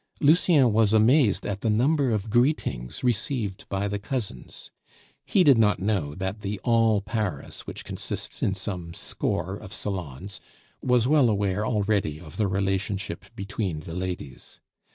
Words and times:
Lucien 0.19 0.73
was 0.73 0.93
amazed 0.93 1.45
at 1.45 1.61
the 1.61 1.69
number 1.69 2.09
of 2.09 2.31
greetings 2.31 3.03
received 3.03 3.69
by 3.69 3.87
the 3.87 3.99
cousins; 3.99 4.71
he 5.27 5.43
did 5.43 5.59
not 5.59 5.77
know 5.79 6.15
that 6.15 6.41
the 6.41 6.59
"all 6.63 7.01
Paris," 7.01 7.67
which 7.67 7.85
consists 7.85 8.41
in 8.41 8.55
some 8.55 8.95
score 8.95 9.55
of 9.57 9.71
salons, 9.71 10.39
was 10.81 11.07
well 11.07 11.29
aware 11.29 11.63
already 11.67 12.19
of 12.19 12.37
the 12.37 12.47
relationship 12.47 13.25
between 13.35 13.81
the 13.81 13.93
ladies. 13.93 14.59